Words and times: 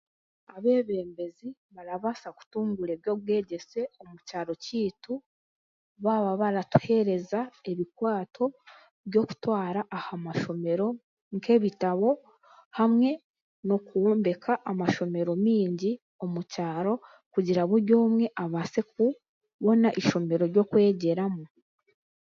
Abeebembezi 0.55 1.47
barabaasa 1.75 2.27
kutunguura 2.37 2.91
ebyobwegyese 2.95 3.81
omu 4.01 4.15
kyaro 4.27 4.53
kyaitu 4.63 5.13
baaba 6.03 6.31
baratuhereza 6.41 7.39
ebikwato 7.71 8.43
byokutwara 9.09 9.81
aha 9.97 10.13
mashomero 10.25 10.87
nk'ebitabo 11.35 12.09
hamwe 12.77 13.09
n'okwombeka 13.65 14.51
amashomero 14.71 15.31
maingi 15.43 15.91
omu 16.23 16.41
kyaro 16.51 16.93
kugira 17.33 17.61
buri 17.69 17.93
omwe 18.05 18.25
abaase 18.43 18.81
kubona 18.91 19.87
ishomero 20.01 20.43
ryokwegyeramu. 20.51 21.43